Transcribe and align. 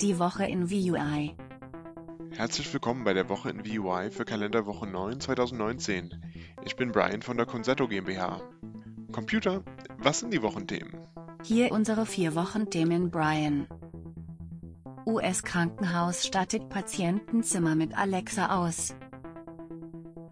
Die 0.00 0.18
Woche 0.18 0.44
in 0.44 0.68
VUI. 0.68 1.36
Herzlich 2.32 2.72
willkommen 2.72 3.04
bei 3.04 3.14
der 3.14 3.28
Woche 3.28 3.50
in 3.50 3.64
VUI 3.64 4.10
für 4.10 4.24
Kalenderwoche 4.24 4.86
9 4.86 5.20
2019. 5.20 6.22
Ich 6.64 6.76
bin 6.76 6.92
Brian 6.92 7.22
von 7.22 7.36
der 7.36 7.46
Concerto 7.46 7.88
GmbH. 7.88 8.42
Computer, 9.12 9.62
was 9.96 10.20
sind 10.20 10.34
die 10.34 10.42
Wochenthemen? 10.42 11.06
Hier 11.44 11.72
unsere 11.72 12.04
vier 12.04 12.34
Wochenthemen 12.34 13.10
Brian. 13.10 13.68
US-Krankenhaus 15.06 16.26
stattet 16.26 16.68
Patientenzimmer 16.68 17.74
mit 17.74 17.96
Alexa 17.96 18.58
aus. 18.58 18.94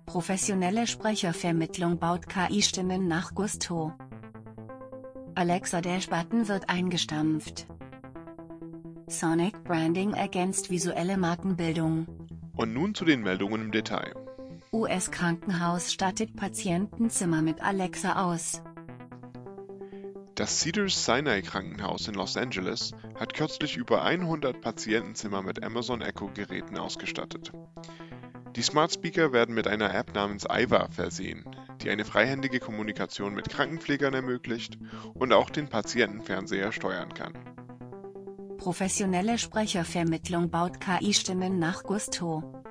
Professionelle 0.04 0.86
Sprechervermittlung 0.86 1.98
baut 1.98 2.29
KI-Stimmen 2.29 3.06
nach 3.06 3.34
Gusto. 3.34 3.93
Alexa 5.36 5.80
Dash-Button 5.80 6.48
wird 6.48 6.68
eingestampft. 6.68 7.66
Sonic 9.07 9.64
Branding 9.64 10.14
ergänzt 10.14 10.71
visuelle 10.71 11.18
Markenbildung. 11.18 12.07
Und 12.57 12.72
nun 12.72 12.94
zu 12.94 13.04
den 13.04 13.22
Meldungen 13.22 13.63
im 13.63 13.71
Detail. 13.71 14.14
US-Krankenhaus 14.72 15.93
stattet 15.93 16.35
Patientenzimmer 16.36 17.43
mit 17.43 17.63
Alexa 17.63 18.25
aus. 18.25 18.63
Das 20.35 20.61
Cedars-Sinai 20.61 21.43
Krankenhaus 21.43 22.08
in 22.08 22.14
Los 22.14 22.36
Angeles 22.36 22.93
hat 23.18 23.35
kürzlich 23.35 23.77
über 23.77 24.03
100 24.03 24.61
Patientenzimmer 24.61 25.43
mit 25.43 25.63
Amazon 25.63 26.00
Echo 26.00 26.30
Geräten 26.35 26.79
ausgestattet. 26.79 27.52
Die 28.57 28.63
Smart 28.63 28.93
Speaker 28.93 29.32
werden 29.32 29.55
mit 29.55 29.68
einer 29.68 29.94
App 29.94 30.14
namens 30.14 30.46
Iva 30.50 30.89
versehen, 30.91 31.44
die 31.82 31.91
eine 31.91 32.05
freihändige 32.05 32.58
Kommunikation 32.58 33.34
mit 33.34 33.48
Krankenpflegern 33.48 34.14
ermöglicht 34.14 34.78
und 35.12 35.33
auch 35.33 35.50
den 35.50 35.69
Patientenfernseher 35.69 36.72
steuern 36.72 37.12
kann. 37.12 37.34
Professionelle 38.64 39.36
Sprechervermittlung 39.36 40.48
baut 40.48 40.81
KI-Stimmen 40.81 41.58
nach 41.58 41.83
Gusto. 41.83 42.62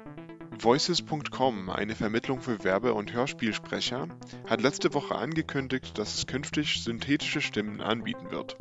Voices.com, 0.57 1.69
eine 1.69 1.93
Vermittlung 1.93 2.41
für 2.41 2.63
Werbe- 2.63 2.95
und 2.95 3.13
Hörspielsprecher, 3.13 4.07
hat 4.49 4.61
letzte 4.61 4.95
Woche 4.95 5.13
angekündigt, 5.13 5.95
dass 5.99 6.15
es 6.15 6.25
künftig 6.25 6.83
synthetische 6.83 7.41
Stimmen 7.41 7.79
anbieten 7.79 8.31
wird. 8.31 8.57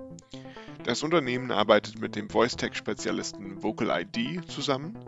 Das 0.84 1.02
Unternehmen 1.02 1.52
arbeitet 1.52 1.98
mit 1.98 2.16
dem 2.16 2.28
Voice-Tech-Spezialisten 2.28 3.62
VocalID 3.62 4.44
zusammen, 4.46 4.98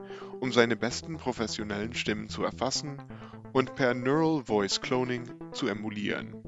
um 0.41 0.51
seine 0.51 0.77
besten 0.77 1.19
professionellen 1.19 1.93
Stimmen 1.93 2.31
zu 2.31 2.43
erfassen 2.43 3.03
und 3.53 3.75
per 3.75 3.93
Neural 3.93 4.43
Voice 4.45 4.81
Cloning 4.81 5.25
zu 5.53 5.67
emulieren. 5.67 6.44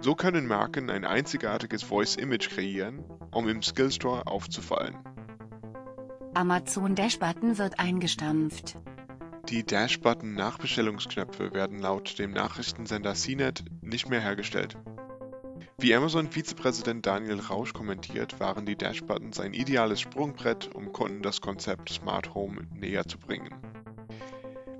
So 0.00 0.14
können 0.14 0.46
Marken 0.46 0.90
ein 0.90 1.04
einzigartiges 1.04 1.82
Voice-Image 1.82 2.50
kreieren, 2.50 3.04
um 3.32 3.48
im 3.48 3.62
Skillstore 3.62 4.26
aufzufallen. 4.26 4.96
Amazon 6.34 6.94
Dash-Button 6.94 7.58
wird 7.58 7.80
eingestampft. 7.80 8.78
Die 9.48 9.64
Dash-Button-Nachbestellungsknöpfe 9.64 11.52
werden 11.52 11.80
laut 11.80 12.18
dem 12.18 12.30
Nachrichtensender 12.30 13.14
CNET 13.14 13.64
nicht 13.80 14.08
mehr 14.08 14.20
hergestellt. 14.20 14.76
Wie 15.78 15.94
Amazon-Vizepräsident 15.94 17.06
Daniel 17.06 17.40
Rausch 17.40 17.72
kommentiert, 17.72 18.38
waren 18.38 18.66
die 18.66 18.76
Dash-Buttons 18.76 19.40
ein 19.40 19.52
ideales 19.52 20.00
Sprungbrett, 20.00 20.74
um 20.74 20.92
Kunden 20.92 21.22
das 21.22 21.40
Konzept 21.40 21.88
Smart 21.88 22.34
Home 22.34 22.68
näher 22.72 23.06
zu 23.06 23.18
bringen. 23.18 23.54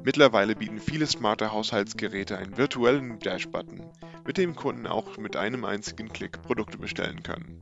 Mittlerweile 0.08 0.56
bieten 0.56 0.80
viele 0.80 1.06
smarte 1.06 1.52
Haushaltsgeräte 1.52 2.38
einen 2.38 2.56
virtuellen 2.56 3.18
Dash-Button, 3.18 3.84
mit 4.26 4.38
dem 4.38 4.56
Kunden 4.56 4.86
auch 4.86 5.18
mit 5.18 5.36
einem 5.36 5.66
einzigen 5.66 6.08
Klick 6.08 6.40
Produkte 6.40 6.78
bestellen 6.78 7.22
können. 7.22 7.60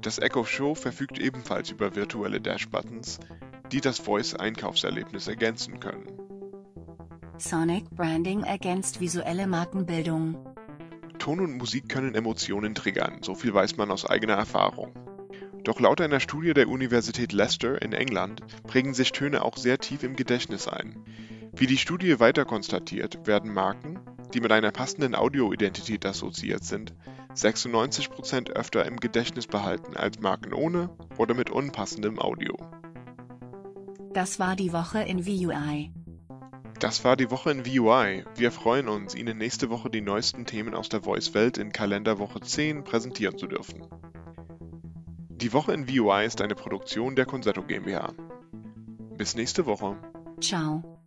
Das 0.00 0.20
Echo 0.20 0.44
Show 0.44 0.76
verfügt 0.76 1.18
ebenfalls 1.18 1.72
über 1.72 1.96
virtuelle 1.96 2.40
Dash-Buttons, 2.40 3.18
die 3.72 3.80
das 3.80 3.98
Voice-Einkaufserlebnis 3.98 5.26
ergänzen 5.26 5.80
können. 5.80 6.06
Sonic 7.38 7.90
Branding 7.90 8.44
ergänzt 8.44 9.00
visuelle 9.00 9.48
Markenbildung. 9.48 10.36
Ton 11.18 11.40
und 11.40 11.58
Musik 11.58 11.88
können 11.88 12.14
Emotionen 12.14 12.76
triggern, 12.76 13.18
so 13.22 13.34
viel 13.34 13.52
weiß 13.52 13.78
man 13.78 13.90
aus 13.90 14.06
eigener 14.06 14.34
Erfahrung. 14.34 14.94
Doch 15.64 15.80
laut 15.80 16.00
einer 16.00 16.20
Studie 16.20 16.54
der 16.54 16.68
Universität 16.68 17.32
Leicester 17.32 17.82
in 17.82 17.92
England 17.92 18.42
prägen 18.62 18.94
sich 18.94 19.10
Töne 19.10 19.42
auch 19.42 19.56
sehr 19.56 19.78
tief 19.78 20.04
im 20.04 20.14
Gedächtnis 20.14 20.68
ein. 20.68 21.02
Wie 21.56 21.66
die 21.68 21.78
Studie 21.78 22.18
weiter 22.18 22.44
konstatiert, 22.44 23.26
werden 23.26 23.54
Marken, 23.54 24.00
die 24.34 24.40
mit 24.40 24.50
einer 24.50 24.72
passenden 24.72 25.14
Audioidentität 25.14 26.04
assoziiert 26.04 26.64
sind, 26.64 26.94
96% 27.34 28.50
öfter 28.50 28.84
im 28.86 28.96
Gedächtnis 28.96 29.46
behalten 29.46 29.96
als 29.96 30.18
Marken 30.18 30.52
ohne 30.52 30.90
oder 31.16 31.34
mit 31.34 31.50
unpassendem 31.50 32.18
Audio. 32.18 32.56
Das 34.12 34.40
war 34.40 34.56
die 34.56 34.72
Woche 34.72 35.02
in 35.02 35.26
VUI. 35.26 35.92
Das 36.80 37.04
war 37.04 37.16
die 37.16 37.30
Woche 37.30 37.52
in 37.52 37.64
VUI. 37.64 38.24
Wir 38.34 38.50
freuen 38.50 38.88
uns, 38.88 39.14
Ihnen 39.14 39.38
nächste 39.38 39.70
Woche 39.70 39.90
die 39.90 40.00
neuesten 40.00 40.46
Themen 40.46 40.74
aus 40.74 40.88
der 40.88 41.02
Voice-Welt 41.02 41.56
in 41.58 41.72
Kalenderwoche 41.72 42.40
10 42.40 42.82
präsentieren 42.82 43.38
zu 43.38 43.46
dürfen. 43.46 43.86
Die 45.30 45.52
Woche 45.52 45.72
in 45.72 45.88
VUI 45.88 46.26
ist 46.26 46.40
eine 46.40 46.56
Produktion 46.56 47.14
der 47.14 47.26
Concerto 47.26 47.62
GmbH. 47.62 48.12
Bis 49.16 49.36
nächste 49.36 49.66
Woche. 49.66 49.96
Ciao. 50.40 51.03